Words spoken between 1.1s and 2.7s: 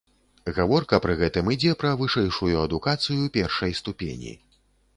гэтым ідзе пра вышэйшую